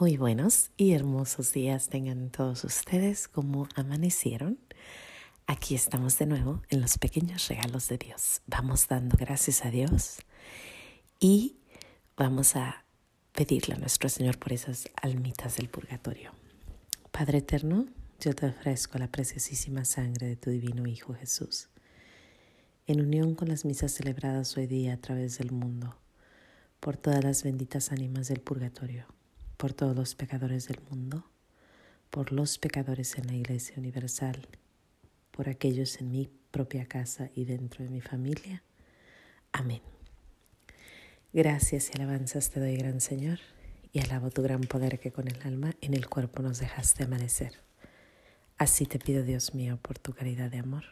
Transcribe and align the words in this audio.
Muy 0.00 0.16
buenos 0.16 0.72
y 0.76 0.90
hermosos 0.90 1.52
días 1.52 1.88
tengan 1.88 2.28
todos 2.28 2.64
ustedes 2.64 3.28
como 3.28 3.68
amanecieron. 3.76 4.58
Aquí 5.46 5.76
estamos 5.76 6.18
de 6.18 6.26
nuevo 6.26 6.62
en 6.68 6.80
los 6.80 6.98
pequeños 6.98 7.46
regalos 7.46 7.88
de 7.88 7.98
Dios. 7.98 8.42
Vamos 8.48 8.88
dando 8.88 9.16
gracias 9.16 9.64
a 9.64 9.70
Dios 9.70 10.16
y 11.20 11.58
vamos 12.16 12.56
a 12.56 12.84
pedirle 13.34 13.76
a 13.76 13.78
nuestro 13.78 14.08
Señor 14.08 14.36
por 14.40 14.52
esas 14.52 14.88
almitas 15.00 15.58
del 15.58 15.68
purgatorio. 15.68 16.32
Padre 17.12 17.38
eterno, 17.38 17.86
yo 18.18 18.34
te 18.34 18.46
ofrezco 18.46 18.98
la 18.98 19.06
preciosísima 19.06 19.84
sangre 19.84 20.26
de 20.26 20.34
tu 20.34 20.50
divino 20.50 20.88
Hijo 20.88 21.14
Jesús, 21.14 21.68
en 22.88 23.00
unión 23.00 23.36
con 23.36 23.46
las 23.46 23.64
misas 23.64 23.92
celebradas 23.92 24.56
hoy 24.56 24.66
día 24.66 24.94
a 24.94 25.00
través 25.00 25.38
del 25.38 25.52
mundo, 25.52 25.96
por 26.80 26.96
todas 26.96 27.22
las 27.22 27.44
benditas 27.44 27.92
ánimas 27.92 28.26
del 28.26 28.40
purgatorio 28.40 29.06
por 29.56 29.72
todos 29.72 29.96
los 29.96 30.14
pecadores 30.14 30.68
del 30.68 30.80
mundo, 30.90 31.24
por 32.10 32.32
los 32.32 32.58
pecadores 32.58 33.16
en 33.18 33.26
la 33.26 33.34
Iglesia 33.34 33.74
Universal, 33.78 34.46
por 35.30 35.48
aquellos 35.48 36.00
en 36.00 36.10
mi 36.10 36.30
propia 36.50 36.86
casa 36.86 37.30
y 37.34 37.44
dentro 37.44 37.84
de 37.84 37.90
mi 37.90 38.00
familia. 38.00 38.62
Amén. 39.52 39.82
Gracias 41.32 41.90
y 41.90 41.96
alabanzas 41.96 42.50
te 42.50 42.60
doy, 42.60 42.76
gran 42.76 43.00
Señor, 43.00 43.40
y 43.92 44.00
alabo 44.00 44.30
tu 44.30 44.42
gran 44.42 44.60
poder 44.60 45.00
que 45.00 45.12
con 45.12 45.26
el 45.28 45.40
alma 45.42 45.74
en 45.80 45.94
el 45.94 46.08
cuerpo 46.08 46.42
nos 46.42 46.58
dejaste 46.58 47.04
amanecer. 47.04 47.60
Así 48.56 48.86
te 48.86 48.98
pido, 48.98 49.24
Dios 49.24 49.54
mío, 49.54 49.78
por 49.82 49.98
tu 49.98 50.12
caridad 50.12 50.50
de 50.50 50.58
amor, 50.58 50.84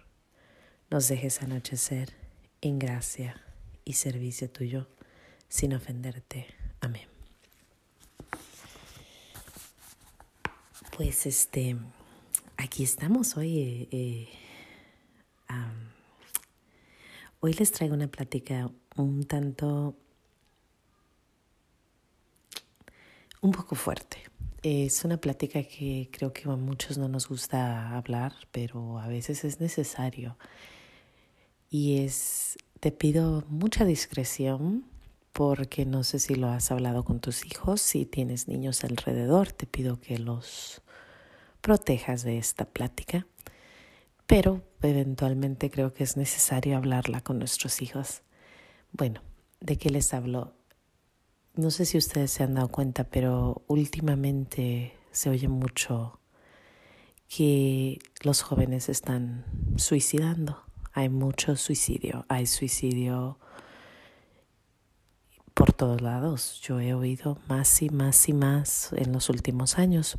nos 0.91 1.09
dejes 1.09 1.43
anochecer 1.43 2.13
en 2.61 2.79
gracia 2.79 3.41
y 3.85 3.95
servicio 3.95 4.51
tuyo, 4.51 4.89
sin 5.49 5.75
ofenderte. 5.75 6.47
Amén. 6.81 7.12
Pues 10.97 11.25
este, 11.25 11.75
aquí 12.59 12.85
estamos 12.85 13.39
hoy. 13.39 13.89
Eh, 13.91 14.29
hoy 17.41 17.55
les 17.55 17.73
traigo 17.73 17.95
una 17.95 18.09
plática 18.09 18.71
un 18.97 19.25
tanto, 19.25 19.97
un 23.41 23.53
poco 23.53 23.75
fuerte. 23.75 24.19
Es 24.63 25.03
una 25.07 25.17
plática 25.17 25.63
que 25.63 26.11
creo 26.13 26.35
que 26.35 26.43
a 26.51 26.57
muchos 26.57 26.99
no 26.99 27.09
nos 27.09 27.27
gusta 27.27 27.97
hablar, 27.97 28.35
pero 28.51 28.99
a 28.99 29.09
veces 29.09 29.45
es 29.45 29.61
necesario. 29.61 30.37
Y 31.71 32.05
es, 32.05 32.59
te 32.81 32.93
pido 32.93 33.45
mucha 33.49 33.87
discreción 33.87 34.85
porque 35.33 35.87
no 35.87 36.05
sé 36.05 36.19
si 36.19 36.35
lo 36.35 36.49
has 36.49 36.71
hablado 36.71 37.05
con 37.05 37.21
tus 37.21 37.47
hijos, 37.47 37.81
si 37.81 38.05
tienes 38.05 38.49
niños 38.49 38.85
alrededor, 38.85 39.53
te 39.53 39.67
pido 39.67 39.99
que 39.99 40.19
los 40.19 40.82
protejas 41.63 42.25
de 42.25 42.37
esta 42.37 42.67
plática, 42.67 43.27
pero 44.27 44.63
eventualmente 44.83 45.71
creo 45.71 45.95
que 45.95 46.05
es 46.05 46.17
necesario 46.17 46.77
hablarla 46.77 47.23
con 47.23 47.39
nuestros 47.39 47.81
hijos. 47.81 48.23
Bueno, 48.91 49.23
¿de 49.61 49.79
qué 49.79 49.89
les 49.89 50.13
hablo? 50.13 50.55
No 51.55 51.71
sé 51.71 51.87
si 51.87 51.97
ustedes 51.97 52.31
se 52.31 52.43
han 52.43 52.55
dado 52.55 52.69
cuenta, 52.69 53.05
pero 53.05 53.63
últimamente 53.69 54.95
se 55.13 55.31
oye 55.31 55.49
mucho 55.49 56.19
que 57.29 57.99
los 58.23 58.43
jóvenes 58.43 58.89
están 58.89 59.45
suicidando. 59.77 60.63
Hay 60.93 61.09
mucho 61.09 61.57
suicidio, 61.57 62.27
hay 62.29 62.47
suicidio 62.47 63.39
por 65.55 65.73
todos 65.73 66.01
lados. 66.01 66.61
Yo 66.63 66.81
he 66.81 66.93
oído 66.93 67.39
más 67.49 67.83
y 67.83 67.89
más 67.89 68.29
y 68.29 68.33
más 68.33 68.93
en 68.95 69.13
los 69.13 69.31
últimos 69.31 69.79
años. 69.79 70.19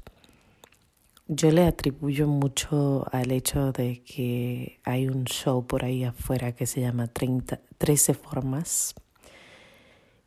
Yo 1.28 1.52
le 1.52 1.66
atribuyo 1.66 2.28
mucho 2.28 3.06
al 3.14 3.32
hecho 3.32 3.72
de 3.72 4.04
que 4.04 4.82
hay 4.84 5.08
un 5.08 5.24
show 5.24 5.66
por 5.66 5.86
ahí 5.86 6.04
afuera 6.04 6.52
que 6.52 6.66
se 6.66 6.82
llama 6.82 7.08
30, 7.08 7.62
13 7.78 8.14
formas. 8.14 8.94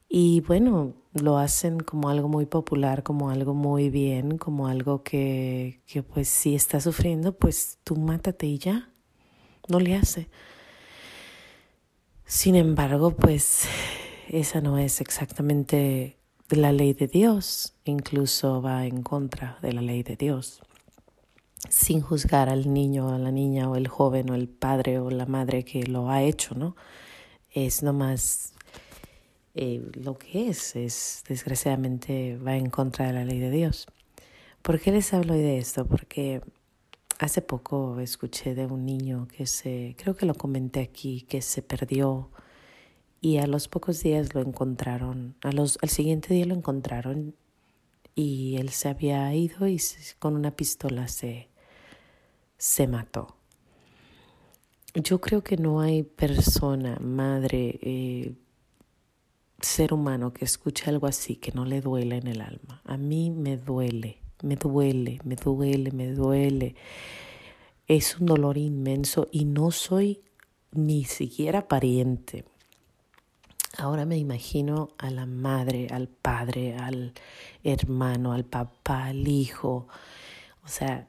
Y 0.09 0.41
bueno, 0.41 0.95
lo 1.13 1.37
hacen 1.37 1.81
como 1.81 2.09
algo 2.09 2.29
muy 2.29 2.47
popular, 2.47 3.03
como 3.03 3.29
algo 3.29 3.53
muy 3.53 3.91
bien, 3.91 4.39
como 4.39 4.69
algo 4.69 5.03
que, 5.03 5.83
que 5.87 6.03
pues 6.03 6.29
si 6.29 6.55
está 6.55 6.81
sufriendo, 6.81 7.37
pues 7.37 7.79
tú 7.85 7.97
mátate 7.97 8.47
y 8.47 8.59
ya. 8.59 8.91
No 9.69 9.81
le 9.81 9.97
hace. 9.97 10.31
Sin 12.25 12.55
embargo, 12.55 13.11
pues 13.11 13.69
esa 14.29 14.63
no 14.63 14.79
es 14.79 15.03
exactamente 15.03 16.17
la 16.49 16.73
ley 16.73 16.95
de 16.95 17.07
Dios, 17.07 17.75
incluso 17.85 18.63
va 18.63 18.87
en 18.87 19.03
contra 19.03 19.59
de 19.61 19.75
la 19.75 19.83
ley 19.83 20.03
de 20.03 20.17
Dios. 20.17 20.63
Sin 21.69 22.01
juzgar 22.01 22.49
al 22.49 22.73
niño, 22.73 23.11
a 23.11 23.19
la 23.19 23.31
niña 23.31 23.69
o 23.71 23.77
el 23.77 23.89
joven 23.89 24.31
o 24.31 24.35
el 24.35 24.49
padre 24.49 24.99
o 24.99 25.11
la 25.11 25.27
madre 25.27 25.65
que 25.65 25.85
lo 25.85 26.11
ha 26.11 26.23
hecho, 26.23 26.55
¿no? 26.55 26.77
Es 27.51 27.83
nomás 27.83 28.55
eh, 29.55 29.83
lo 29.95 30.19
que 30.19 30.49
es, 30.49 30.77
es 30.77 31.25
desgraciadamente 31.29 32.37
va 32.37 32.57
en 32.57 32.71
contra 32.71 33.07
de 33.07 33.13
la 33.15 33.25
ley 33.25 33.41
de 33.41 33.51
Dios. 33.51 33.87
¿Por 34.63 34.81
qué 34.81 34.93
les 34.93 35.15
hablo 35.15 35.35
hoy 35.35 35.41
de 35.41 35.59
esto? 35.59 35.87
Porque 35.87 36.43
hace 37.19 37.41
poco 37.41 37.99
escuché 38.01 38.55
de 38.55 38.67
un 38.67 38.85
niño 38.85 39.29
que 39.29 39.47
se, 39.47 39.95
creo 39.99 40.15
que 40.15 40.27
lo 40.27 40.35
comenté 40.35 40.81
aquí, 40.81 41.23
que 41.23 41.41
se 41.41 41.63
perdió 41.63 42.31
y 43.21 43.39
a 43.39 43.47
los 43.47 43.69
pocos 43.69 44.03
días 44.03 44.35
lo 44.35 44.43
encontraron, 44.43 45.37
a 45.43 45.53
los, 45.53 45.79
al 45.83 45.89
siguiente 45.89 46.35
día 46.35 46.47
lo 46.47 46.55
encontraron 46.55 47.35
y 48.15 48.57
él 48.57 48.71
se 48.71 48.89
había 48.89 49.33
ido 49.35 49.67
y 49.69 49.81
con 50.19 50.37
una 50.37 50.51
pistola 50.51 51.09
se, 51.09 51.49
se 52.59 52.87
mató. 52.87 53.37
Yo 54.95 55.21
creo 55.21 55.43
que 55.43 55.57
no 55.57 55.81
hay 55.81 56.03
persona, 56.03 56.99
madre, 57.01 57.79
eh, 57.83 58.35
ser 59.61 59.93
humano 59.93 60.33
que 60.33 60.45
escuche 60.45 60.89
algo 60.89 61.07
así 61.07 61.37
que 61.37 61.53
no 61.53 61.65
le 61.65 61.81
duele 61.81 62.17
en 62.17 62.29
el 62.29 62.41
alma. 62.41 62.81
A 62.85 62.97
mí 62.97 63.31
me 63.31 63.57
duele, 63.57 64.23
me 64.43 64.57
duele, 64.57 65.21
me 65.25 65.37
duele, 65.37 65.91
me 65.93 66.13
duele. 66.13 66.77
Es 67.87 68.19
un 68.19 68.27
dolor 68.27 68.59
inmenso 68.59 69.29
y 69.31 69.45
no 69.45 69.71
soy 69.71 70.23
ni 70.73 71.05
siquiera 71.05 71.69
pariente. 71.69 72.45
Ahora 73.79 74.07
me 74.07 74.17
imagino 74.17 74.91
a 74.97 75.11
la 75.11 75.27
madre, 75.27 75.89
al 75.91 76.09
padre, 76.09 76.77
al 76.77 77.13
hermano, 77.63 78.33
al 78.33 78.45
papá, 78.45 79.07
al 79.07 79.29
hijo. 79.29 79.89
O 80.65 80.69
sea, 80.69 81.09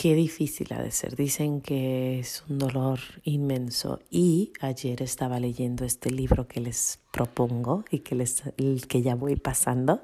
qué 0.00 0.14
difícil 0.14 0.72
ha 0.72 0.82
de 0.82 0.92
ser. 0.92 1.14
Dicen 1.14 1.60
que 1.60 2.20
es 2.20 2.42
un 2.48 2.58
dolor 2.58 3.00
inmenso. 3.22 4.00
Y 4.10 4.54
ayer 4.62 5.02
estaba 5.02 5.38
leyendo 5.38 5.84
este 5.84 6.10
libro 6.10 6.48
que 6.48 6.60
les 6.60 7.00
propongo 7.12 7.84
y 7.90 7.98
que, 7.98 8.14
les, 8.14 8.42
que 8.88 9.02
ya 9.02 9.14
voy 9.14 9.36
pasando, 9.36 10.02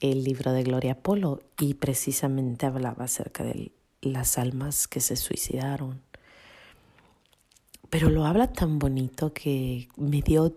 el 0.00 0.24
libro 0.24 0.52
de 0.52 0.62
Gloria 0.62 0.94
Polo, 1.02 1.42
y 1.60 1.74
precisamente 1.74 2.64
hablaba 2.64 3.04
acerca 3.04 3.44
de 3.44 3.72
las 4.00 4.38
almas 4.38 4.88
que 4.88 5.00
se 5.00 5.16
suicidaron 5.16 6.00
pero 7.90 8.08
lo 8.08 8.24
habla 8.24 8.50
tan 8.50 8.78
bonito 8.78 9.34
que 9.34 9.86
me 9.98 10.22
dio 10.22 10.56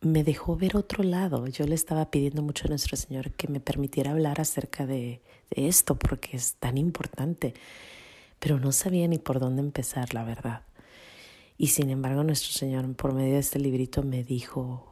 me 0.00 0.24
dejó 0.24 0.56
ver 0.56 0.76
otro 0.76 1.02
lado. 1.02 1.46
Yo 1.46 1.66
le 1.66 1.74
estaba 1.74 2.10
pidiendo 2.10 2.42
mucho 2.42 2.66
a 2.66 2.68
nuestro 2.68 2.96
Señor 2.96 3.32
que 3.32 3.48
me 3.48 3.60
permitiera 3.60 4.12
hablar 4.12 4.40
acerca 4.40 4.86
de, 4.86 5.20
esto 5.50 5.98
porque 5.98 6.36
es 6.36 6.54
tan 6.54 6.76
importante, 6.76 7.54
pero 8.38 8.60
no 8.60 8.70
sabía 8.72 9.08
ni 9.08 9.18
por 9.18 9.40
dónde 9.40 9.62
empezar, 9.62 10.14
la 10.14 10.24
verdad. 10.24 10.62
Y 11.56 11.68
sin 11.68 11.90
embargo 11.90 12.22
nuestro 12.22 12.52
Señor 12.52 12.94
por 12.94 13.14
medio 13.14 13.34
de 13.34 13.40
este 13.40 13.58
librito 13.58 14.02
me 14.02 14.22
dijo, 14.22 14.86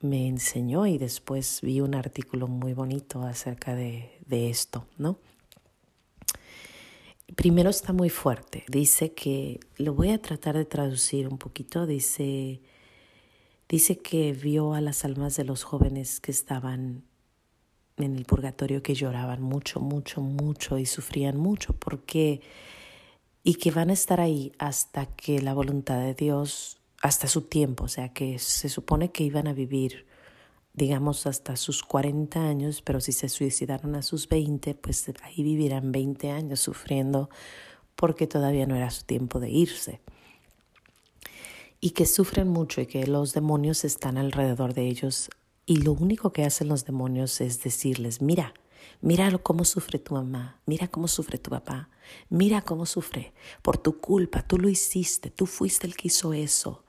me 0.00 0.26
enseñó 0.26 0.86
y 0.86 0.98
después 0.98 1.60
vi 1.62 1.80
un 1.80 1.94
artículo 1.94 2.48
muy 2.48 2.72
bonito 2.72 3.22
acerca 3.22 3.74
de, 3.74 4.10
de 4.26 4.50
esto, 4.50 4.86
¿no? 4.96 5.18
primero 7.34 7.70
está 7.70 7.92
muy 7.92 8.10
fuerte. 8.10 8.64
Dice 8.68 9.12
que, 9.12 9.60
lo 9.76 9.94
voy 9.94 10.10
a 10.10 10.20
tratar 10.20 10.56
de 10.56 10.64
traducir 10.64 11.28
un 11.28 11.38
poquito, 11.38 11.86
dice, 11.86 12.60
dice 13.68 13.98
que 13.98 14.32
vio 14.32 14.74
a 14.74 14.80
las 14.80 15.04
almas 15.04 15.36
de 15.36 15.44
los 15.44 15.64
jóvenes 15.64 16.20
que 16.20 16.30
estaban 16.30 17.04
en 17.96 18.16
el 18.16 18.24
purgatorio 18.24 18.82
que 18.82 18.94
lloraban 18.94 19.42
mucho, 19.42 19.80
mucho, 19.80 20.20
mucho 20.20 20.78
y 20.78 20.86
sufrían 20.86 21.36
mucho 21.36 21.74
porque 21.74 22.40
y 23.42 23.54
que 23.54 23.70
van 23.70 23.90
a 23.90 23.94
estar 23.94 24.20
ahí 24.20 24.52
hasta 24.58 25.06
que 25.06 25.40
la 25.40 25.54
voluntad 25.54 25.98
de 25.98 26.14
Dios, 26.14 26.80
hasta 27.00 27.28
su 27.28 27.42
tiempo, 27.42 27.84
o 27.84 27.88
sea 27.88 28.12
que 28.12 28.38
se 28.38 28.68
supone 28.68 29.10
que 29.10 29.24
iban 29.24 29.48
a 29.48 29.52
vivir 29.52 30.08
digamos, 30.78 31.26
hasta 31.26 31.56
sus 31.56 31.82
40 31.82 32.40
años, 32.40 32.82
pero 32.82 33.00
si 33.00 33.12
se 33.12 33.28
suicidaron 33.28 33.96
a 33.96 34.02
sus 34.02 34.28
20, 34.28 34.74
pues 34.76 35.10
ahí 35.22 35.42
vivirán 35.42 35.92
20 35.92 36.30
años 36.30 36.60
sufriendo 36.60 37.28
porque 37.96 38.26
todavía 38.26 38.64
no 38.66 38.76
era 38.76 38.90
su 38.90 39.04
tiempo 39.04 39.40
de 39.40 39.50
irse. 39.50 40.00
Y 41.80 41.90
que 41.90 42.06
sufren 42.06 42.48
mucho 42.48 42.80
y 42.80 42.86
que 42.86 43.06
los 43.06 43.32
demonios 43.32 43.84
están 43.84 44.18
alrededor 44.18 44.74
de 44.74 44.88
ellos 44.88 45.30
Y 45.66 45.76
lo 45.76 45.92
único 45.92 46.32
que 46.32 46.44
hacen 46.44 46.68
los 46.68 46.84
demonios 46.84 47.40
es 47.40 47.62
decirles, 47.62 48.20
mira, 48.22 48.54
mira 49.00 49.30
cómo 49.38 49.64
sufre 49.64 49.98
tu 49.98 50.14
mamá, 50.14 50.60
mira 50.66 50.88
cómo 50.88 51.08
sufre 51.08 51.38
tu 51.38 51.50
papá, 51.50 51.90
mira 52.30 52.62
cómo 52.62 52.86
sufre 52.86 53.32
por 53.62 53.76
tu 53.76 54.00
culpa, 54.00 54.42
tú 54.42 54.58
lo 54.58 54.68
hiciste, 54.68 55.30
tú 55.30 55.46
fuiste 55.46 55.86
el 55.86 55.94
que 55.94 56.08
hizo 56.08 56.32
eso. 56.32 56.84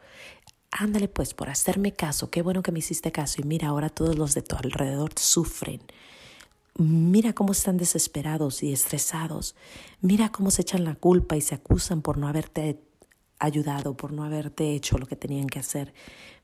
Ándale 0.71 1.07
pues 1.07 1.33
por 1.33 1.49
hacerme 1.49 1.93
caso, 1.93 2.29
qué 2.29 2.41
bueno 2.41 2.61
que 2.61 2.71
me 2.71 2.79
hiciste 2.79 3.11
caso 3.11 3.41
y 3.41 3.43
mira 3.43 3.69
ahora 3.69 3.89
todos 3.89 4.17
los 4.17 4.33
de 4.33 4.43
tu 4.43 4.55
alrededor 4.55 5.11
sufren. 5.17 5.81
Mira 6.77 7.33
cómo 7.33 7.51
están 7.51 7.77
desesperados 7.77 8.63
y 8.63 8.71
estresados. 8.71 9.55
Mira 9.99 10.31
cómo 10.31 10.51
se 10.51 10.61
echan 10.61 10.85
la 10.85 10.95
culpa 10.95 11.35
y 11.35 11.41
se 11.41 11.55
acusan 11.55 12.01
por 12.01 12.17
no 12.17 12.27
haberte 12.27 12.79
ayudado, 13.39 13.95
por 13.95 14.11
no 14.11 14.23
haberte 14.23 14.75
hecho 14.75 14.97
lo 14.97 15.05
que 15.05 15.15
tenían 15.15 15.47
que 15.47 15.59
hacer. 15.59 15.93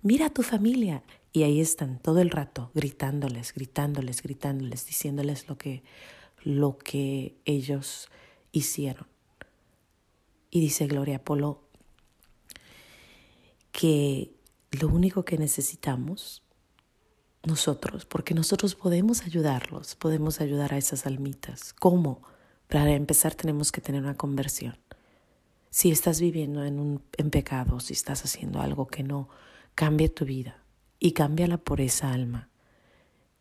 Mira 0.02 0.28
a 0.28 0.34
tu 0.34 0.44
familia. 0.44 1.04
Y 1.32 1.44
ahí 1.44 1.60
están 1.60 2.00
todo 2.00 2.22
el 2.22 2.30
rato 2.30 2.72
gritándoles, 2.74 3.54
gritándoles, 3.54 4.22
gritándoles, 4.22 4.86
diciéndoles 4.86 5.50
lo 5.50 5.58
que, 5.58 5.84
lo 6.44 6.78
que 6.78 7.36
ellos 7.44 8.08
hicieron. 8.54 9.06
Y 10.50 10.62
dice 10.62 10.88
Gloria 10.88 11.22
Polo 11.22 11.62
que 13.74 14.32
lo 14.72 14.88
único 14.88 15.26
que 15.26 15.38
necesitamos 15.38 16.42
nosotros, 17.44 18.06
porque 18.06 18.34
nosotros 18.34 18.76
podemos 18.76 19.24
ayudarlos, 19.24 19.96
podemos 19.96 20.40
ayudar 20.40 20.74
a 20.74 20.78
esas 20.78 21.06
almitas. 21.06 21.74
¿Cómo? 21.74 22.22
Para 22.70 22.94
empezar 22.94 23.36
tenemos 23.36 23.74
que 23.74 23.82
tener 23.82 24.02
una 24.02 24.16
conversión. 24.16 24.78
Si 25.76 25.92
estás 25.92 26.22
viviendo 26.22 26.64
en, 26.64 26.80
un, 26.80 27.02
en 27.18 27.30
pecado, 27.30 27.82
si 27.82 27.92
estás 27.92 28.24
haciendo 28.24 28.62
algo 28.62 28.88
que 28.88 29.04
no 29.04 29.28
cambie 29.76 30.08
tu 30.08 30.24
vida 30.24 30.64
y 31.02 31.12
cámbiala 31.12 31.58
por 31.58 31.82
esa 31.82 32.14
alma. 32.14 32.48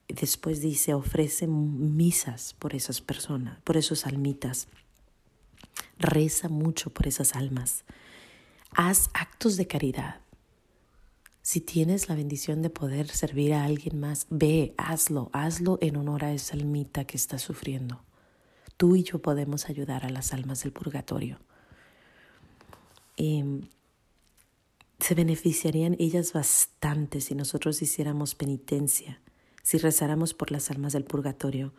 Después 0.08 0.60
dice, 0.60 0.94
ofrece 0.94 1.46
misas 1.46 2.54
por 2.54 2.74
esas 2.74 3.00
personas, 3.00 3.60
por 3.62 3.76
esos 3.76 4.04
almitas. 4.04 4.66
Reza 5.96 6.48
mucho 6.48 6.90
por 6.90 7.06
esas 7.06 7.36
almas. 7.36 7.84
Haz 8.72 9.10
actos 9.14 9.56
de 9.56 9.68
caridad. 9.68 10.16
Si 11.40 11.60
tienes 11.60 12.08
la 12.08 12.16
bendición 12.16 12.62
de 12.62 12.70
poder 12.70 13.06
servir 13.10 13.54
a 13.54 13.62
alguien 13.62 14.00
más, 14.00 14.26
ve, 14.28 14.74
hazlo, 14.76 15.30
hazlo 15.32 15.78
en 15.80 15.94
honor 15.94 16.24
a 16.24 16.32
esa 16.32 16.54
almita 16.54 17.04
que 17.04 17.16
está 17.16 17.38
sufriendo. 17.38 18.02
Tú 18.76 18.96
y 18.96 19.04
yo 19.04 19.22
podemos 19.22 19.70
ayudar 19.70 20.04
a 20.04 20.10
las 20.10 20.32
almas 20.32 20.64
del 20.64 20.72
purgatorio. 20.72 21.38
Em, 23.16 23.68
se 24.98 25.14
beneficiarían 25.14 25.96
ellas 25.98 26.32
bastante 26.32 27.20
si 27.20 27.34
nosotros 27.34 27.82
hiciéramos 27.82 28.34
penitencia, 28.34 29.20
si 29.62 29.78
rezáramos 29.78 30.34
por 30.34 30.50
las 30.50 30.70
almas 30.70 30.92
del 30.92 31.04
purgatorio. 31.04 31.74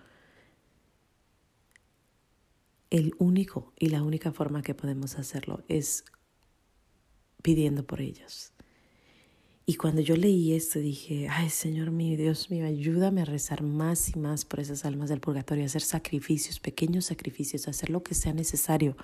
El 2.90 3.16
único 3.18 3.74
y 3.80 3.90
la 3.90 4.04
única 4.04 4.32
forma 4.32 4.62
que 4.62 4.76
podemos 4.76 5.18
hacerlo 5.18 5.64
es 5.68 6.06
pidiendo 7.42 7.86
por 7.86 8.02
ellas. 8.02 8.54
Y 9.68 9.76
cuando 9.76 10.02
yo 10.02 10.16
leí 10.16 10.54
esto 10.54 10.78
dije, 10.78 11.28
ay 11.28 11.50
Señor 11.50 11.90
mío, 11.90 12.18
Dios 12.18 12.52
mío, 12.52 12.68
ayúdame 12.68 13.22
a 13.22 13.26
rezar 13.26 13.64
más 13.64 14.16
y 14.16 14.20
más 14.20 14.46
por 14.46 14.60
esas 14.60 14.86
almas 14.86 15.10
del 15.10 15.20
purgatorio, 15.20 15.64
a 15.64 15.66
hacer 15.66 15.82
sacrificios, 15.82 16.60
pequeños 16.60 17.06
sacrificios, 17.06 17.68
hacer 17.68 17.90
lo 17.90 18.04
que 18.04 18.14
sea 18.14 18.34
necesario. 18.34 18.96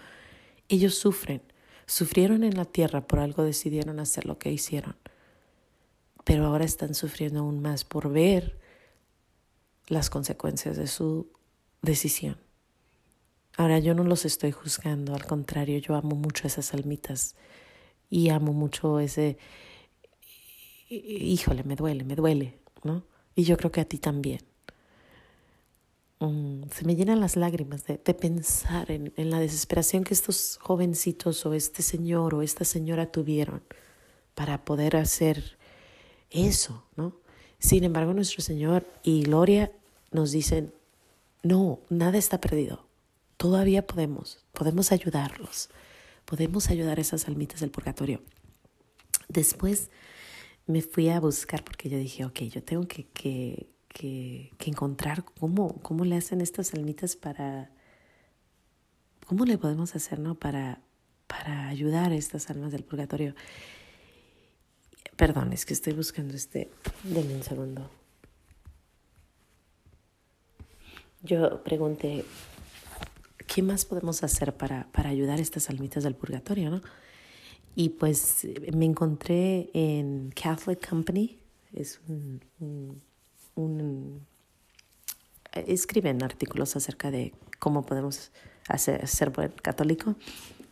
Ellos 0.69 0.93
sufren, 0.93 1.41
Sufrieron 1.85 2.43
en 2.43 2.55
la 2.55 2.65
tierra, 2.65 3.07
por 3.07 3.19
algo 3.19 3.43
decidieron 3.43 3.99
hacer 3.99 4.25
lo 4.25 4.37
que 4.37 4.51
hicieron. 4.51 4.95
Pero 6.23 6.45
ahora 6.45 6.65
están 6.65 6.93
sufriendo 6.93 7.39
aún 7.39 7.61
más 7.61 7.83
por 7.83 8.11
ver 8.11 8.59
las 9.87 10.09
consecuencias 10.09 10.77
de 10.77 10.87
su 10.87 11.31
decisión. 11.81 12.37
Ahora 13.57 13.79
yo 13.79 13.93
no 13.93 14.03
los 14.03 14.25
estoy 14.25 14.51
juzgando, 14.51 15.13
al 15.13 15.25
contrario, 15.25 15.77
yo 15.79 15.95
amo 15.95 16.15
mucho 16.15 16.47
esas 16.47 16.73
almitas 16.73 17.35
y 18.09 18.29
amo 18.29 18.53
mucho 18.53 18.99
ese, 18.99 19.37
híjole, 20.89 21.63
me 21.63 21.75
duele, 21.75 22.03
me 22.03 22.15
duele, 22.15 22.59
¿no? 22.83 23.05
Y 23.35 23.43
yo 23.43 23.57
creo 23.57 23.71
que 23.71 23.81
a 23.81 23.85
ti 23.85 23.97
también. 23.97 24.50
Mm, 26.21 26.69
se 26.71 26.85
me 26.85 26.95
llenan 26.95 27.19
las 27.19 27.35
lágrimas 27.35 27.83
de, 27.85 27.97
pensar 27.97 28.91
en, 28.91 29.12
la 29.31 29.39
desesperación 29.39 30.03
que 30.03 30.13
estos 30.13 30.59
jovencitos 30.62 31.44
o 31.47 31.56
este 31.56 31.81
señor 31.81 32.35
o 32.35 32.44
esta 32.44 32.63
señora 32.63 33.12
tuvieron 33.12 33.63
para 34.35 34.63
poder 34.63 34.97
hacer 34.97 35.57
eso, 36.29 36.85
¿no? 36.95 37.15
Sin 37.57 37.83
embargo, 37.83 38.13
nuestro 38.13 38.44
Señor 38.44 38.85
y 39.03 39.23
Gloria 39.23 39.71
nos 40.12 40.31
dicen, 40.31 40.73
no, 41.41 41.79
nada 41.89 42.19
está 42.19 42.39
perdido, 42.39 42.88
todavía 43.38 43.88
podemos, 43.88 44.45
podemos 44.51 44.91
ayudarlos, 44.91 45.69
podemos 46.25 46.69
ayudar 46.69 47.00
a 47.00 47.01
esas 47.01 47.27
almitas 47.27 47.62
del 47.62 47.71
purgatorio. 47.71 48.21
Después 49.27 49.89
me 50.67 50.83
fui 50.83 51.09
a 51.09 51.19
buscar 51.19 51.63
porque 51.63 51.89
yo 51.89 51.97
dije, 51.97 52.25
ok, 52.25 52.41
yo 52.41 52.63
tengo 52.63 52.88
que 52.88 53.71
que, 53.93 54.51
encontrar 54.65 55.23
cómo, 55.23 55.81
cómo 55.81 56.05
le 56.05 56.15
hacen 56.15 56.41
estas 56.41 56.73
almitas 56.73 57.15
para, 57.15 57.71
cómo 59.25 59.45
le 59.45 59.57
podemos 59.57 59.95
hacer, 59.95 60.19
¿no? 60.19 60.35
Para, 60.35 60.81
para 61.27 61.67
ayudar 61.67 62.11
a 62.11 62.15
estas 62.15 62.49
almas 62.49 62.71
del 62.71 62.83
purgatorio. 62.83 63.35
Perdón, 65.15 65.53
es 65.53 65.65
que 65.65 65.73
estoy 65.73 65.93
buscando 65.93 66.33
este, 66.35 66.71
denme 67.03 67.35
un 67.35 67.43
segundo. 67.43 67.89
Yo 71.23 71.63
pregunté, 71.63 72.25
¿qué 73.45 73.61
más 73.61 73.85
podemos 73.85 74.23
hacer 74.23 74.55
para, 74.55 74.88
para 74.91 75.09
ayudar 75.09 75.38
a 75.38 75.41
estas 75.41 75.69
almitas 75.69 76.03
del 76.03 76.15
purgatorio, 76.15 76.71
no? 76.71 76.81
Y 77.75 77.89
pues 77.89 78.47
me 78.73 78.85
encontré 78.85 79.69
en 79.73 80.31
Catholic 80.31 80.85
Company, 80.89 81.39
es 81.73 82.01
un 82.09 82.41
un, 82.59 83.01
escriben 85.53 86.24
artículos 86.24 86.75
acerca 86.75 87.12
de 87.12 87.33
cómo 87.59 87.86
podemos 87.86 88.31
hacer, 88.68 89.07
ser 89.07 89.30
buen 89.31 89.51
católico 89.51 90.15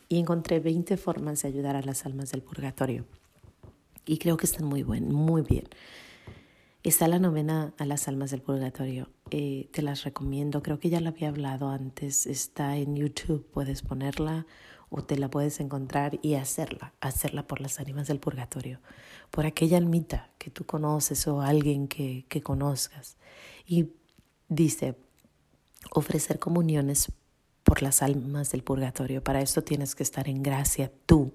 y 0.07 0.19
encontré 0.19 0.59
20 0.59 0.97
formas 0.97 1.41
de 1.41 1.49
ayudar 1.49 1.75
a 1.75 1.81
las 1.81 2.05
almas 2.05 2.31
del 2.31 2.41
purgatorio. 2.41 3.05
Y 4.05 4.17
creo 4.17 4.37
que 4.37 4.47
están 4.47 4.65
muy, 4.65 4.81
buen, 4.81 5.13
muy 5.13 5.43
bien. 5.43 5.65
Está 6.81 7.07
la 7.07 7.19
novena 7.19 7.73
a 7.77 7.85
las 7.85 8.07
almas 8.07 8.31
del 8.31 8.41
purgatorio. 8.41 9.09
Eh, 9.29 9.69
te 9.71 9.81
las 9.81 10.03
recomiendo. 10.03 10.63
Creo 10.63 10.79
que 10.79 10.89
ya 10.89 11.01
la 11.01 11.09
había 11.09 11.27
hablado 11.27 11.69
antes. 11.69 12.25
Está 12.25 12.77
en 12.77 12.95
YouTube. 12.95 13.45
Puedes 13.51 13.81
ponerla 13.83 14.47
te 14.97 15.17
la 15.17 15.29
puedes 15.29 15.59
encontrar 15.59 16.19
y 16.21 16.35
hacerla. 16.35 16.93
Hacerla 17.01 17.47
por 17.47 17.61
las 17.61 17.79
ánimas 17.79 18.07
del 18.07 18.19
purgatorio 18.19 18.79
por 19.31 19.45
aquella 19.45 19.77
almita 19.77 20.29
que 20.37 20.49
tú 20.49 20.65
conoces 20.65 21.27
o 21.27 21.41
alguien 21.41 21.87
que, 21.87 22.25
que 22.29 22.41
conozcas. 22.41 23.17
Y 23.65 23.89
dice, 24.47 24.95
ofrecer 25.91 26.39
comuniones 26.39 27.11
por 27.63 27.81
las 27.81 28.01
almas 28.01 28.51
del 28.51 28.63
purgatorio. 28.63 29.23
Para 29.23 29.41
esto 29.41 29.63
tienes 29.63 29.95
que 29.95 30.03
estar 30.03 30.27
en 30.27 30.41
gracia 30.41 30.91
tú. 31.05 31.33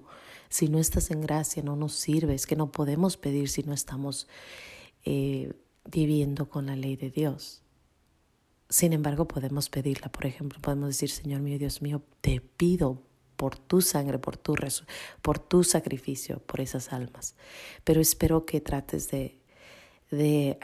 Si 0.49 0.67
no 0.67 0.79
estás 0.79 1.11
en 1.11 1.21
gracia, 1.21 1.63
no 1.63 1.75
nos 1.75 1.93
sirve. 1.93 2.35
Es 2.35 2.45
que 2.45 2.55
no 2.55 2.71
podemos 2.71 3.17
pedir 3.17 3.49
si 3.49 3.63
no 3.63 3.73
estamos 3.73 4.27
eh, 5.03 5.53
viviendo 5.89 6.49
con 6.49 6.65
la 6.65 6.75
ley 6.75 6.95
de 6.95 7.09
Dios. 7.09 7.61
Sin 8.69 8.93
embargo, 8.93 9.27
podemos 9.27 9.69
pedirla. 9.69 10.11
Por 10.11 10.25
ejemplo, 10.25 10.59
podemos 10.59 10.89
decir, 10.89 11.09
Señor 11.09 11.41
mío, 11.41 11.57
Dios 11.57 11.81
mío, 11.81 12.01
te 12.21 12.41
pido 12.41 13.01
por 13.35 13.57
tu 13.57 13.81
sangre, 13.81 14.19
por 14.19 14.37
tu, 14.37 14.55
por 15.21 15.39
tu 15.39 15.63
sacrificio, 15.63 16.39
por 16.39 16.61
esas 16.61 16.93
almas. 16.93 17.35
Pero 17.83 18.01
espero 18.01 18.45
que 18.45 18.61
trates 18.61 19.09
de, 19.09 19.39
de 20.11 20.57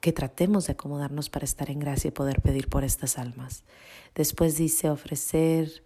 que 0.00 0.12
tratemos 0.12 0.66
de 0.66 0.72
acomodarnos 0.72 1.30
para 1.30 1.44
estar 1.44 1.70
en 1.70 1.78
gracia 1.78 2.08
y 2.08 2.12
poder 2.12 2.40
pedir 2.42 2.68
por 2.68 2.84
estas 2.84 3.18
almas. 3.18 3.64
Después 4.14 4.56
dice 4.56 4.90
ofrecer 4.90 5.82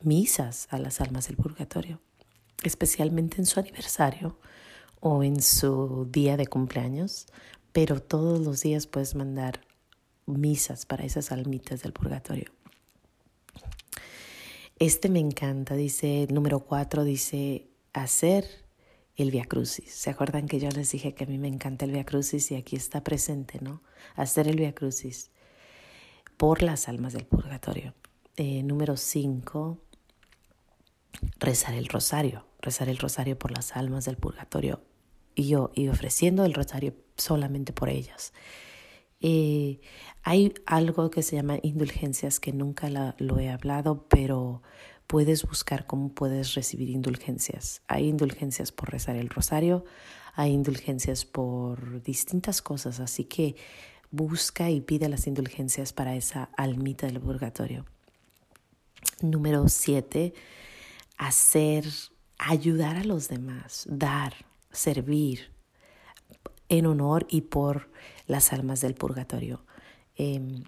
misas 0.00 0.68
a 0.70 0.78
las 0.78 1.00
almas 1.00 1.26
del 1.28 1.36
purgatorio, 1.36 2.00
especialmente 2.62 3.38
en 3.38 3.46
su 3.46 3.60
aniversario 3.60 4.38
o 5.00 5.22
en 5.22 5.42
su 5.42 6.08
día 6.10 6.36
de 6.36 6.46
cumpleaños, 6.46 7.26
pero 7.72 8.00
todos 8.00 8.40
los 8.40 8.62
días 8.62 8.86
puedes 8.86 9.14
mandar 9.14 9.60
misas 10.26 10.86
para 10.86 11.04
esas 11.04 11.32
almitas 11.32 11.82
del 11.82 11.92
purgatorio. 11.92 12.52
Este 14.80 15.08
me 15.08 15.18
encanta, 15.18 15.74
dice, 15.74 16.28
número 16.30 16.60
cuatro, 16.60 17.02
dice, 17.02 17.66
hacer 17.92 18.44
el 19.16 19.32
Via 19.32 19.44
Crucis. 19.44 19.92
¿Se 19.92 20.08
acuerdan 20.08 20.46
que 20.46 20.60
yo 20.60 20.68
les 20.70 20.92
dije 20.92 21.14
que 21.14 21.24
a 21.24 21.26
mí 21.26 21.36
me 21.36 21.48
encanta 21.48 21.84
el 21.84 21.90
Via 21.90 22.04
Crucis 22.04 22.52
y 22.52 22.54
aquí 22.54 22.76
está 22.76 23.02
presente, 23.02 23.58
¿no? 23.60 23.82
Hacer 24.14 24.46
el 24.46 24.56
Via 24.56 24.72
Crucis 24.72 25.32
por 26.36 26.62
las 26.62 26.88
almas 26.88 27.12
del 27.12 27.26
purgatorio. 27.26 27.94
Eh, 28.36 28.62
número 28.62 28.96
cinco, 28.96 29.78
rezar 31.40 31.74
el 31.74 31.88
rosario, 31.88 32.46
rezar 32.60 32.88
el 32.88 32.98
rosario 32.98 33.36
por 33.36 33.50
las 33.50 33.76
almas 33.76 34.04
del 34.04 34.16
purgatorio. 34.16 34.80
Y 35.34 35.48
yo, 35.48 35.72
y 35.74 35.88
ofreciendo 35.88 36.44
el 36.44 36.54
rosario 36.54 36.94
solamente 37.16 37.72
por 37.72 37.88
ellas. 37.88 38.32
Eh, 39.20 39.80
hay 40.22 40.54
algo 40.66 41.10
que 41.10 41.22
se 41.22 41.36
llama 41.36 41.58
indulgencias 41.62 42.38
que 42.38 42.52
nunca 42.52 42.88
lo 43.18 43.38
he 43.38 43.48
hablado, 43.48 44.06
pero 44.08 44.62
puedes 45.06 45.44
buscar 45.44 45.86
cómo 45.86 46.10
puedes 46.10 46.54
recibir 46.54 46.90
indulgencias. 46.90 47.82
Hay 47.88 48.08
indulgencias 48.08 48.70
por 48.72 48.90
rezar 48.90 49.16
el 49.16 49.28
rosario, 49.28 49.84
hay 50.34 50.52
indulgencias 50.52 51.24
por 51.24 52.02
distintas 52.02 52.62
cosas, 52.62 53.00
así 53.00 53.24
que 53.24 53.56
busca 54.10 54.70
y 54.70 54.80
pide 54.80 55.08
las 55.08 55.26
indulgencias 55.26 55.92
para 55.92 56.14
esa 56.14 56.50
almita 56.56 57.06
del 57.06 57.20
purgatorio. 57.20 57.86
Número 59.20 59.68
siete, 59.68 60.34
hacer, 61.16 61.86
ayudar 62.38 62.96
a 62.96 63.04
los 63.04 63.28
demás, 63.28 63.84
dar, 63.88 64.34
servir 64.70 65.57
en 66.68 66.86
honor 66.86 67.26
y 67.28 67.42
por 67.42 67.90
las 68.26 68.52
almas 68.52 68.80
del 68.80 68.94
purgatorio. 68.94 69.64
Em, 70.16 70.64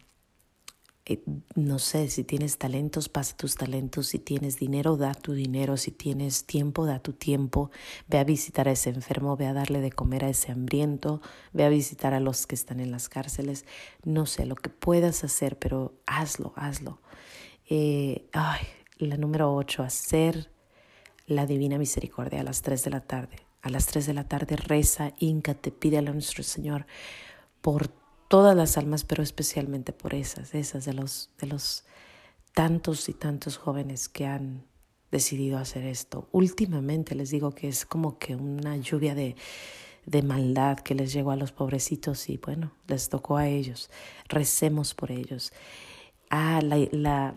eh, 1.06 1.22
no 1.56 1.80
sé, 1.80 2.08
si 2.08 2.22
tienes 2.22 2.56
talentos, 2.56 3.08
pasa 3.08 3.36
tus 3.36 3.56
talentos, 3.56 4.06
si 4.06 4.20
tienes 4.20 4.58
dinero, 4.58 4.96
da 4.96 5.12
tu 5.12 5.32
dinero, 5.32 5.76
si 5.76 5.90
tienes 5.90 6.44
tiempo, 6.44 6.86
da 6.86 7.00
tu 7.00 7.12
tiempo, 7.12 7.70
ve 8.06 8.18
a 8.18 8.24
visitar 8.24 8.68
a 8.68 8.72
ese 8.72 8.90
enfermo, 8.90 9.36
ve 9.36 9.46
a 9.46 9.52
darle 9.52 9.80
de 9.80 9.90
comer 9.90 10.24
a 10.24 10.28
ese 10.28 10.52
hambriento, 10.52 11.20
ve 11.52 11.64
a 11.64 11.68
visitar 11.68 12.14
a 12.14 12.20
los 12.20 12.46
que 12.46 12.54
están 12.54 12.78
en 12.78 12.92
las 12.92 13.08
cárceles, 13.08 13.64
no 14.04 14.24
sé, 14.26 14.46
lo 14.46 14.54
que 14.54 14.70
puedas 14.70 15.24
hacer, 15.24 15.58
pero 15.58 15.94
hazlo, 16.06 16.52
hazlo. 16.54 17.00
Eh, 17.68 18.28
ay, 18.32 18.60
la 18.98 19.16
número 19.16 19.52
ocho, 19.54 19.82
hacer 19.82 20.50
la 21.26 21.46
divina 21.46 21.78
misericordia 21.78 22.40
a 22.40 22.44
las 22.44 22.62
tres 22.62 22.84
de 22.84 22.90
la 22.90 23.00
tarde. 23.00 23.49
A 23.62 23.68
las 23.68 23.86
tres 23.86 24.06
de 24.06 24.14
la 24.14 24.24
tarde 24.24 24.56
reza, 24.56 25.12
te 25.60 25.70
pide 25.70 25.98
a 25.98 26.02
nuestro 26.02 26.42
Señor 26.42 26.86
por 27.60 27.88
todas 28.28 28.56
las 28.56 28.78
almas, 28.78 29.04
pero 29.04 29.22
especialmente 29.22 29.92
por 29.92 30.14
esas, 30.14 30.54
esas 30.54 30.84
de 30.84 30.94
los, 30.94 31.30
de 31.40 31.48
los 31.48 31.84
tantos 32.54 33.08
y 33.08 33.12
tantos 33.12 33.58
jóvenes 33.58 34.08
que 34.08 34.26
han 34.26 34.64
decidido 35.10 35.58
hacer 35.58 35.84
esto. 35.84 36.28
Últimamente 36.32 37.14
les 37.14 37.30
digo 37.30 37.50
que 37.54 37.68
es 37.68 37.84
como 37.84 38.18
que 38.18 38.36
una 38.36 38.76
lluvia 38.76 39.14
de, 39.14 39.36
de 40.06 40.22
maldad 40.22 40.78
que 40.78 40.94
les 40.94 41.12
llegó 41.12 41.32
a 41.32 41.36
los 41.36 41.52
pobrecitos 41.52 42.28
y 42.28 42.36
bueno, 42.38 42.72
les 42.86 43.08
tocó 43.08 43.36
a 43.36 43.48
ellos. 43.48 43.90
Recemos 44.28 44.94
por 44.94 45.10
ellos. 45.10 45.52
Ah, 46.30 46.60
la, 46.62 46.78
la 46.92 47.34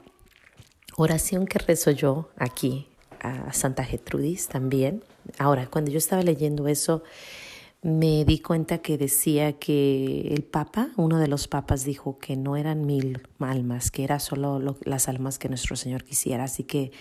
oración 0.96 1.48
que 1.48 1.60
rezo 1.60 1.92
yo 1.92 2.30
aquí 2.38 2.88
a 3.20 3.52
Santa 3.54 3.84
Getrudis 3.84 4.48
también. 4.48 5.04
Ahora, 5.38 5.68
cuando 5.68 5.92
yo 5.92 5.98
estaba 5.98 6.22
leyendo 6.22 6.68
eso, 6.68 7.04
me 7.82 8.24
di 8.24 8.40
cuenta 8.40 8.78
que 8.78 8.98
decía 8.98 9.60
que 9.60 10.34
el 10.34 10.44
Papa, 10.44 10.92
uno 10.96 11.20
de 11.20 11.28
los 11.28 11.48
papas, 11.48 11.84
dijo 11.84 12.18
que 12.18 12.38
no 12.38 12.56
eran 12.56 12.86
mil 12.86 13.28
almas, 13.40 13.92
que 13.92 14.06
era 14.06 14.20
solo 14.20 14.78
las 14.86 15.10
almas 15.10 15.38
que 15.38 15.50
nuestro 15.50 15.76
Señor 15.76 16.04
quisiera. 16.04 16.46
Así 16.46 16.64
que, 16.64 16.92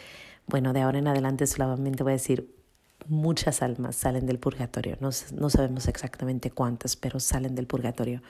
bueno, 0.47 0.73
de 0.73 0.81
ahora 0.81 0.99
en 0.99 1.07
adelante 1.07 1.47
solamente 1.47 2.03
voy 2.03 2.13
a 2.13 2.15
decir, 2.15 2.53
muchas 3.07 3.63
almas 3.63 3.97
salen 3.97 4.27
del 4.27 4.39
purgatorio. 4.39 4.97
No, 5.01 5.11
no 5.35 5.51
sabemos 5.51 5.87
exactamente 5.87 6.51
cuántas, 6.51 6.97
pero 6.97 7.21
salen 7.21 7.55
del 7.55 7.67
purgatorio. 7.67 8.23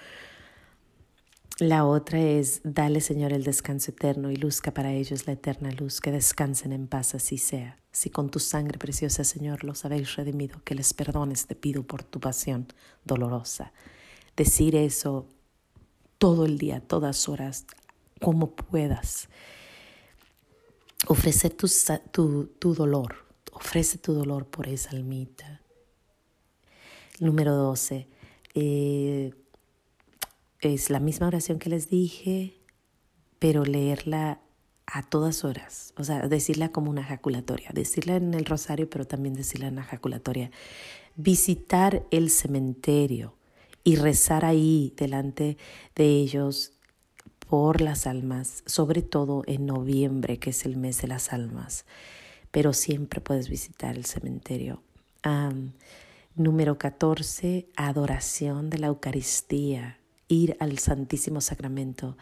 La 1.58 1.86
otra 1.86 2.20
es, 2.20 2.60
dale 2.64 3.00
Señor 3.00 3.32
el 3.32 3.44
descanso 3.44 3.92
eterno 3.92 4.30
y 4.30 4.36
luzca 4.36 4.72
para 4.72 4.92
ellos 4.92 5.26
la 5.26 5.34
eterna 5.34 5.70
luz, 5.70 6.00
que 6.00 6.10
descansen 6.10 6.72
en 6.72 6.86
paz, 6.86 7.14
así 7.14 7.38
sea. 7.38 7.81
Si 7.92 8.08
con 8.08 8.30
tu 8.30 8.38
sangre 8.38 8.78
preciosa, 8.78 9.22
Señor, 9.22 9.64
los 9.64 9.84
habéis 9.84 10.16
redimido, 10.16 10.62
que 10.64 10.74
les 10.74 10.94
perdones, 10.94 11.46
te 11.46 11.54
pido 11.54 11.82
por 11.82 12.02
tu 12.02 12.20
pasión 12.20 12.66
dolorosa. 13.04 13.72
Decir 14.34 14.74
eso 14.76 15.26
todo 16.16 16.46
el 16.46 16.56
día, 16.56 16.80
todas 16.80 17.28
horas, 17.28 17.66
como 18.20 18.54
puedas. 18.56 19.28
Ofrecer 21.06 21.52
tu, 21.52 21.68
tu, 22.12 22.46
tu 22.58 22.74
dolor, 22.74 23.26
ofrece 23.52 23.98
tu 23.98 24.14
dolor 24.14 24.46
por 24.46 24.68
esa 24.68 24.90
almita. 24.90 25.60
Número 27.20 27.54
12. 27.54 28.08
Eh, 28.54 29.34
es 30.60 30.90
la 30.90 31.00
misma 31.00 31.26
oración 31.26 31.58
que 31.58 31.70
les 31.70 31.90
dije, 31.90 32.56
pero 33.38 33.64
leerla 33.64 34.41
a 34.94 35.02
todas 35.02 35.42
horas, 35.42 35.94
o 35.96 36.04
sea, 36.04 36.28
decirla 36.28 36.68
como 36.68 36.90
una 36.90 37.00
ejaculatoria, 37.00 37.70
decirla 37.72 38.16
en 38.16 38.34
el 38.34 38.44
rosario, 38.44 38.90
pero 38.90 39.06
también 39.06 39.34
decirla 39.34 39.68
en 39.68 39.76
la 39.76 39.82
ejaculatoria. 39.82 40.50
Visitar 41.16 42.04
el 42.10 42.28
cementerio 42.28 43.34
y 43.84 43.96
rezar 43.96 44.44
ahí 44.44 44.92
delante 44.94 45.56
de 45.96 46.04
ellos 46.04 46.72
por 47.48 47.80
las 47.80 48.06
almas, 48.06 48.64
sobre 48.66 49.00
todo 49.00 49.44
en 49.46 49.64
noviembre, 49.64 50.38
que 50.38 50.50
es 50.50 50.66
el 50.66 50.76
mes 50.76 51.00
de 51.00 51.08
las 51.08 51.32
almas, 51.32 51.86
pero 52.50 52.74
siempre 52.74 53.22
puedes 53.22 53.48
visitar 53.48 53.96
el 53.96 54.04
cementerio. 54.04 54.82
número 56.34 56.76
14, 56.76 57.66
adoración 57.76 58.68
de 58.68 58.78
la 58.78 58.88
Eucaristía 58.88 59.98
ir 60.28 60.56
al 60.60 60.78
Santísimo 60.78 61.40
Sacramento 61.40 62.16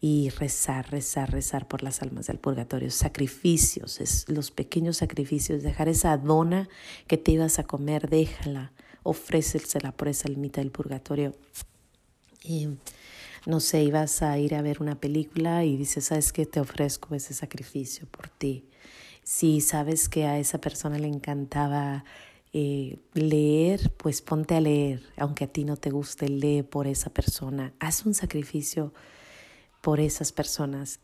y 0.00 0.28
rezar, 0.30 0.90
rezar, 0.90 1.30
rezar 1.32 1.66
por 1.66 1.82
las 1.82 2.02
almas 2.02 2.26
del 2.26 2.38
purgatorio. 2.38 2.90
Sacrificios, 2.90 4.00
es 4.00 4.28
los 4.28 4.50
pequeños 4.50 4.98
sacrificios, 4.98 5.62
dejar 5.62 5.88
esa 5.88 6.16
dona 6.16 6.68
que 7.06 7.16
te 7.16 7.32
ibas 7.32 7.58
a 7.58 7.64
comer, 7.64 8.08
déjala, 8.08 8.72
ofrécelsela 9.02 9.92
por 9.92 10.08
esa 10.08 10.28
almita 10.28 10.60
del 10.60 10.70
purgatorio. 10.70 11.34
Y 12.42 12.68
no 13.46 13.60
sé, 13.60 13.82
ibas 13.84 14.22
a 14.22 14.38
ir 14.38 14.54
a 14.54 14.62
ver 14.62 14.82
una 14.82 15.00
película 15.00 15.64
y 15.64 15.76
dices, 15.76 16.06
¿sabes 16.06 16.32
qué? 16.32 16.46
Te 16.46 16.60
ofrezco 16.60 17.14
ese 17.14 17.32
sacrificio 17.32 18.06
por 18.08 18.28
ti. 18.28 18.68
Si 19.22 19.60
sabes 19.60 20.08
que 20.08 20.24
a 20.26 20.38
esa 20.38 20.60
persona 20.60 20.98
le 20.98 21.08
encantaba 21.08 22.04
eh, 22.52 22.98
leer, 23.14 23.92
pues 23.96 24.22
ponte 24.22 24.54
a 24.54 24.60
leer, 24.60 25.02
aunque 25.16 25.44
a 25.44 25.48
ti 25.48 25.64
no 25.64 25.76
te 25.76 25.90
guste, 25.90 26.28
lee 26.28 26.62
por 26.62 26.86
esa 26.86 27.10
persona, 27.10 27.72
haz 27.80 28.06
un 28.06 28.14
sacrificio 28.14 28.92
por 29.86 30.00
esas 30.00 30.32
personas. 30.32 30.98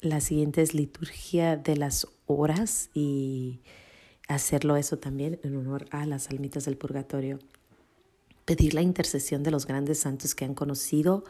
la 0.00 0.20
siguiente 0.20 0.60
es 0.60 0.74
liturgia 0.74 1.56
de 1.56 1.76
las 1.76 2.08
horas 2.26 2.90
y 2.94 3.60
hacerlo 4.26 4.74
eso 4.74 4.98
también 4.98 5.38
en 5.44 5.54
honor 5.54 5.86
a 5.92 6.04
las 6.04 6.30
almitas 6.30 6.64
del 6.64 6.76
purgatorio. 6.76 7.38
Pedir 8.44 8.74
la 8.74 8.82
intercesión 8.82 9.44
de 9.44 9.52
los 9.52 9.68
grandes 9.68 10.00
santos 10.00 10.34
que 10.34 10.46
han 10.46 10.54
conocido 10.54 11.22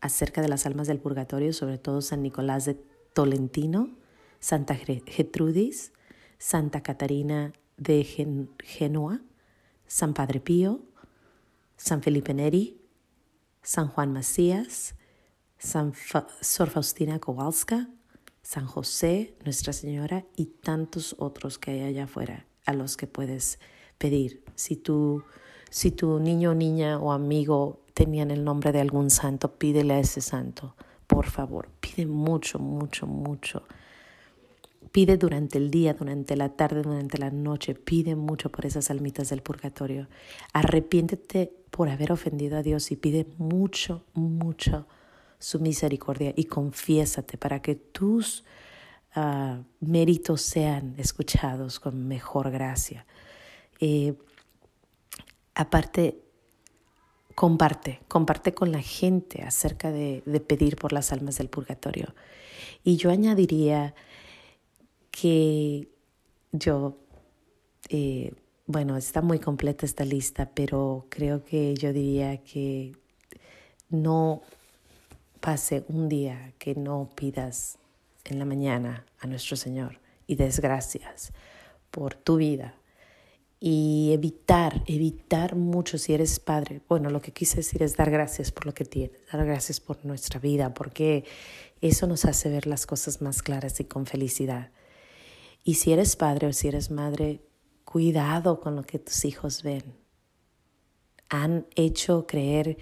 acerca 0.00 0.40
de 0.40 0.48
las 0.48 0.64
almas 0.64 0.86
del 0.86 1.00
purgatorio, 1.00 1.52
sobre 1.52 1.76
todo 1.76 2.00
San 2.00 2.22
Nicolás 2.22 2.64
de 2.64 2.78
Tolentino, 3.12 3.90
Santa 4.40 4.74
Getrudis, 4.74 5.92
Santa 6.38 6.82
Catarina 6.82 7.52
de 7.76 8.04
Genoa, 8.64 9.20
San 9.86 10.14
Padre 10.14 10.40
Pío, 10.40 10.80
San 11.76 12.02
Felipe 12.02 12.32
Neri, 12.32 12.80
San 13.60 13.88
Juan 13.88 14.14
Macías, 14.14 14.94
San 15.62 15.92
Sor 16.40 16.70
Faustina 16.70 17.20
Kowalska, 17.20 17.88
San 18.42 18.66
José, 18.66 19.36
Nuestra 19.44 19.72
Señora 19.72 20.24
y 20.34 20.46
tantos 20.46 21.14
otros 21.20 21.56
que 21.56 21.70
hay 21.70 21.82
allá 21.82 22.04
afuera 22.04 22.46
a 22.66 22.72
los 22.72 22.96
que 22.96 23.06
puedes 23.06 23.60
pedir. 23.96 24.42
Si 24.56 24.82
si 25.70 25.90
tu 25.92 26.18
niño, 26.18 26.54
niña 26.54 26.98
o 26.98 27.12
amigo 27.12 27.80
tenían 27.94 28.32
el 28.32 28.42
nombre 28.42 28.72
de 28.72 28.80
algún 28.80 29.08
santo, 29.08 29.56
pídele 29.56 29.94
a 29.94 30.00
ese 30.00 30.20
santo. 30.20 30.74
Por 31.06 31.26
favor, 31.26 31.68
pide 31.78 32.06
mucho, 32.06 32.58
mucho, 32.58 33.06
mucho. 33.06 33.62
Pide 34.90 35.16
durante 35.16 35.58
el 35.58 35.70
día, 35.70 35.94
durante 35.94 36.34
la 36.34 36.48
tarde, 36.48 36.82
durante 36.82 37.18
la 37.18 37.30
noche, 37.30 37.76
pide 37.76 38.16
mucho 38.16 38.50
por 38.50 38.66
esas 38.66 38.90
almitas 38.90 39.30
del 39.30 39.42
purgatorio. 39.42 40.08
Arrepiéntete 40.52 41.52
por 41.70 41.88
haber 41.88 42.10
ofendido 42.10 42.58
a 42.58 42.62
Dios 42.62 42.90
y 42.90 42.96
pide 42.96 43.28
mucho, 43.38 44.04
mucho 44.12 44.88
su 45.42 45.58
misericordia 45.60 46.32
y 46.36 46.44
confiésate 46.44 47.36
para 47.36 47.60
que 47.60 47.74
tus 47.74 48.44
ah, 49.14 49.60
méritos 49.80 50.40
sean 50.42 50.94
escuchados 50.98 51.80
con 51.80 52.06
mejor 52.06 52.50
gracia. 52.50 53.04
Eh, 53.80 54.14
aparte, 55.54 56.22
comparte, 57.34 58.00
comparte 58.08 58.54
con 58.54 58.70
la 58.70 58.80
gente 58.80 59.42
acerca 59.42 59.90
de, 59.90 60.22
de 60.24 60.40
pedir 60.40 60.76
por 60.76 60.92
las 60.92 61.12
almas 61.12 61.38
del 61.38 61.48
purgatorio. 61.48 62.14
Y 62.84 62.96
yo 62.96 63.10
añadiría, 63.10 63.94
que 65.12 65.88
yo, 66.50 66.98
eh, 67.90 68.32
bueno, 68.66 68.96
está 68.96 69.22
muy 69.22 69.38
completa 69.38 69.86
esta 69.86 70.04
lista, 70.04 70.50
pero 70.52 71.06
creo 71.10 71.44
que 71.44 71.74
yo 71.74 71.92
diría 71.92 72.38
que 72.38 72.96
no 73.90 74.42
pase 75.42 75.84
un 75.88 76.08
día 76.08 76.54
que 76.58 76.74
no 76.76 77.10
pidas 77.14 77.76
en 78.24 78.38
la 78.38 78.44
mañana 78.46 79.04
a 79.18 79.26
nuestro 79.26 79.56
Señor 79.56 79.98
y 80.26 80.36
des 80.36 80.60
gracias 80.60 81.32
por 81.90 82.14
tu 82.14 82.36
vida 82.36 82.76
y 83.58 84.12
evitar, 84.12 84.82
evitar 84.86 85.56
mucho 85.56 85.98
si 85.98 86.14
eres 86.14 86.38
padre. 86.38 86.80
Bueno, 86.88 87.10
lo 87.10 87.20
que 87.20 87.32
quise 87.32 87.56
decir 87.56 87.82
es 87.82 87.96
dar 87.96 88.10
gracias 88.10 88.52
por 88.52 88.66
lo 88.66 88.72
que 88.72 88.84
tienes, 88.84 89.18
dar 89.32 89.44
gracias 89.44 89.80
por 89.80 90.04
nuestra 90.04 90.38
vida, 90.38 90.74
porque 90.74 91.24
eso 91.80 92.06
nos 92.06 92.24
hace 92.24 92.48
ver 92.48 92.66
las 92.68 92.86
cosas 92.86 93.20
más 93.20 93.42
claras 93.42 93.78
y 93.80 93.84
con 93.84 94.06
felicidad. 94.06 94.70
Y 95.64 95.74
si 95.74 95.92
eres 95.92 96.14
padre 96.14 96.46
o 96.46 96.52
si 96.52 96.68
eres 96.68 96.90
madre, 96.90 97.40
cuidado 97.84 98.60
con 98.60 98.76
lo 98.76 98.84
que 98.84 99.00
tus 99.00 99.24
hijos 99.24 99.64
ven. 99.64 99.82
Han 101.28 101.66
hecho 101.74 102.26
creer 102.28 102.78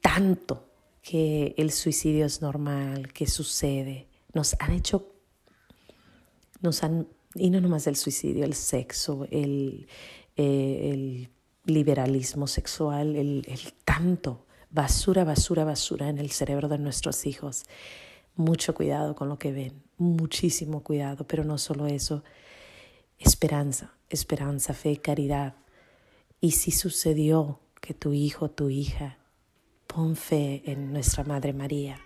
tanto 0.00 0.73
que 1.04 1.54
el 1.58 1.70
suicidio 1.70 2.24
es 2.24 2.40
normal, 2.40 3.12
que 3.12 3.26
sucede. 3.26 4.08
Nos 4.32 4.56
han 4.58 4.72
hecho, 4.72 5.12
nos 6.62 6.82
han 6.82 7.06
y 7.34 7.50
no 7.50 7.60
nomás 7.60 7.86
el 7.86 7.96
suicidio, 7.96 8.44
el 8.44 8.54
sexo, 8.54 9.26
el, 9.30 9.86
eh, 10.36 10.90
el 10.92 11.30
liberalismo 11.66 12.46
sexual, 12.46 13.16
el, 13.16 13.44
el 13.48 13.74
tanto 13.84 14.46
basura, 14.70 15.24
basura, 15.24 15.64
basura 15.64 16.08
en 16.08 16.18
el 16.18 16.30
cerebro 16.30 16.68
de 16.68 16.78
nuestros 16.78 17.26
hijos. 17.26 17.64
Mucho 18.34 18.74
cuidado 18.74 19.14
con 19.14 19.28
lo 19.28 19.38
que 19.38 19.52
ven, 19.52 19.82
muchísimo 19.98 20.82
cuidado, 20.82 21.26
pero 21.26 21.44
no 21.44 21.58
solo 21.58 21.86
eso, 21.86 22.24
esperanza, 23.18 23.94
esperanza, 24.08 24.72
fe, 24.72 24.96
caridad. 24.96 25.54
Y 26.40 26.52
si 26.52 26.70
sucedió 26.70 27.60
que 27.80 27.94
tu 27.94 28.14
hijo, 28.14 28.50
tu 28.50 28.70
hija, 28.70 29.18
pon 29.86 30.16
fe 30.16 30.62
en 30.66 30.92
nuestra 30.92 31.24
Madre 31.24 31.52
María. 31.52 31.98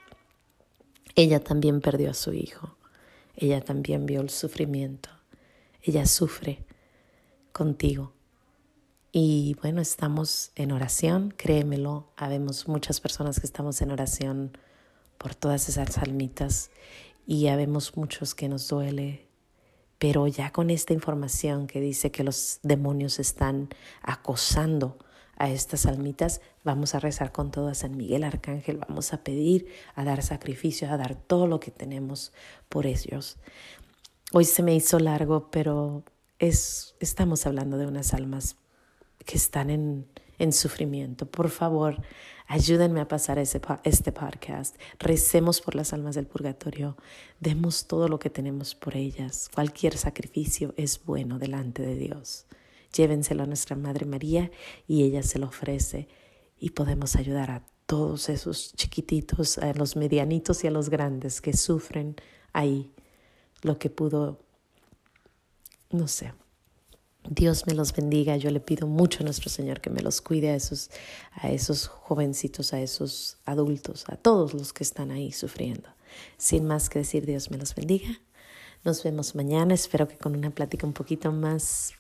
Ella 1.15 1.41
también 1.41 1.81
perdió 1.81 2.11
a 2.11 2.15
su 2.15 2.33
hijo, 2.33 2.77
ella 3.37 3.61
también 3.61 4.07
vio 4.07 4.21
el 4.21 4.31
sufrimiento, 4.31 5.11
ella 5.83 6.07
sufre 6.07 6.65
contigo. 7.53 8.13
Y 9.11 9.57
bueno, 9.63 9.81
estamos 9.81 10.53
en 10.55 10.71
oración, 10.71 11.35
créemelo, 11.37 12.13
habemos 12.17 12.69
muchas 12.69 13.01
personas 13.01 13.41
que 13.41 13.47
estamos 13.47 13.81
en 13.81 13.91
oración 13.91 14.57
por 15.17 15.35
todas 15.35 15.69
esas 15.69 15.99
almitas 15.99 16.71
y 17.27 17.49
habemos 17.49 17.97
muchos 17.97 18.35
que 18.35 18.49
nos 18.49 18.69
duele, 18.69 19.27
pero 19.99 20.27
ya 20.29 20.53
con 20.53 20.71
esta 20.71 20.93
información 20.93 21.67
que 21.67 21.81
dice 21.81 22.11
que 22.11 22.23
los 22.23 22.61
demonios 22.63 23.19
están 23.19 23.71
acosando 24.03 24.99
a 25.39 25.51
estas 25.51 25.87
almitas, 25.87 26.41
vamos 26.65 26.95
a 26.95 27.01
rezar 27.01 27.33
con 27.33 27.51
todo 27.51 27.69
a 27.69 27.75
San 27.75 27.97
Miguel 27.97 28.25
Arcángel, 28.25 28.79
vamos 28.79 29.13
a 29.13 29.23
pedir, 29.23 29.69
a 29.95 30.05
dar 30.05 30.23
sacrificio, 30.23 30.91
a 30.91 30.97
dar 30.97 31.15
todo 31.15 31.47
lo 31.47 31.61
que 31.61 31.71
tenemos 31.71 32.33
por 32.69 32.87
ellos. 32.87 33.37
Hoy 34.33 34.45
se 34.45 34.63
me 34.63 34.75
hizo 34.75 34.99
largo, 34.99 35.49
pero 35.51 36.03
es, 36.39 36.95
estamos 37.01 37.47
hablando 37.47 37.79
de 37.79 37.87
unas 37.87 38.15
almas 38.15 38.57
que 39.25 39.37
están 39.37 39.71
en, 39.71 40.07
en 40.39 40.53
sufrimiento. 40.53 41.27
Por 41.27 41.51
favor, 41.51 42.03
ayúdenme 42.47 43.01
a 43.01 43.09
pasar 43.09 43.39
ese, 43.39 43.61
este 43.85 44.13
podcast. 44.13 44.77
Recemos 44.99 45.61
por 45.61 45.75
las 45.75 45.93
almas 45.93 46.15
del 46.15 46.27
purgatorio. 46.27 46.97
Demos 47.41 47.87
todo 47.87 48.09
lo 48.09 48.19
que 48.19 48.31
tenemos 48.31 48.75
por 48.75 48.97
ellas. 48.97 49.49
Cualquier 49.55 49.97
sacrificio 49.97 50.75
es 50.77 51.05
bueno 51.05 51.39
delante 51.39 51.83
de 51.83 51.95
Dios. 51.95 52.47
Llévenselo 52.95 53.43
a 53.43 53.47
nuestra 53.47 53.77
Madre 53.77 54.07
María 54.07 54.51
y 54.87 55.05
ella 55.05 55.23
se 55.23 55.39
lo 55.39 55.47
ofrece 55.47 56.09
y 56.59 56.71
podemos 56.71 57.17
ayudar 57.17 57.51
a 57.51 57.65
todos 57.87 58.29
esos 58.29 58.75
chiquititos, 58.75 59.59
a 59.59 59.73
los 59.73 59.97
medianitos 59.97 60.65
y 60.65 60.67
a 60.67 60.71
los 60.71 60.91
grandes 60.91 61.41
que 61.41 61.57
sufren 61.57 62.17
ahí 62.53 62.93
lo 63.63 63.79
que 63.79 63.91
pudo, 63.91 64.41
no 65.91 66.09
sé. 66.09 66.33
Dios 67.29 67.67
me 67.67 67.75
los 67.75 67.95
bendiga. 67.95 68.37
Yo 68.37 68.51
le 68.51 68.61
pido 68.61 68.87
mucho 68.87 69.21
a 69.21 69.25
nuestro 69.25 69.51
Señor 69.51 69.81
que 69.81 69.91
me 69.91 70.01
los 70.01 70.21
cuide 70.21 70.51
a 70.51 70.55
esos, 70.55 70.91
a 71.33 71.51
esos 71.51 71.87
jovencitos, 71.89 72.73
a 72.73 72.81
esos 72.81 73.39
adultos, 73.45 74.05
a 74.09 74.17
todos 74.17 74.55
los 74.55 74.73
que 74.73 74.85
están 74.85 75.11
ahí 75.11 75.33
sufriendo. 75.33 75.89
Sin 76.37 76.67
más 76.67 76.89
que 76.89 77.01
decir, 77.01 77.27
Dios 77.27 77.51
me 77.51 77.59
los 77.59 77.75
bendiga. 77.75 78.21
Nos 78.85 79.03
vemos 79.03 79.35
mañana. 79.35 79.75
Espero 79.75 80.09
que 80.09 80.17
con 80.17 80.37
una 80.37 80.51
plática 80.51 80.87
un 80.87 80.95
poquito 80.95 81.33
más 81.33 81.93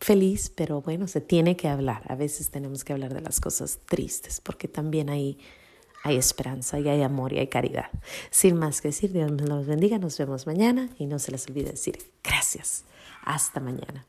feliz, 0.00 0.50
pero 0.54 0.80
bueno, 0.80 1.06
se 1.06 1.20
tiene 1.20 1.56
que 1.56 1.68
hablar. 1.68 2.02
A 2.08 2.16
veces 2.16 2.50
tenemos 2.50 2.84
que 2.84 2.92
hablar 2.92 3.14
de 3.14 3.20
las 3.20 3.40
cosas 3.40 3.80
tristes, 3.86 4.40
porque 4.40 4.68
también 4.68 5.10
hay 5.10 5.38
hay 6.02 6.16
esperanza 6.16 6.78
y 6.78 6.88
hay 6.88 7.02
amor 7.02 7.32
y 7.32 7.38
hay 7.38 7.48
caridad. 7.48 7.90
Sin 8.30 8.56
más 8.56 8.80
que 8.80 8.88
decir, 8.88 9.12
Dios 9.12 9.30
los 9.30 9.66
bendiga, 9.66 9.98
nos 9.98 10.16
vemos 10.16 10.46
mañana 10.46 10.88
y 10.98 11.06
no 11.06 11.18
se 11.18 11.30
les 11.30 11.46
olvide 11.46 11.72
decir 11.72 11.98
gracias. 12.24 12.84
Hasta 13.22 13.60
mañana. 13.60 14.06